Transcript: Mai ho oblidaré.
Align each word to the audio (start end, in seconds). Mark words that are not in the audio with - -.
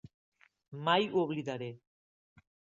Mai 0.87 1.05
ho 1.13 1.27
oblidaré. 1.27 1.71